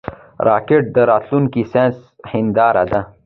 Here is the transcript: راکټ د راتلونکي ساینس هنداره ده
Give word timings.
راکټ 0.47 0.83
د 0.95 0.97
راتلونکي 1.11 1.61
ساینس 1.71 1.97
هنداره 2.31 2.83
ده 2.91 3.01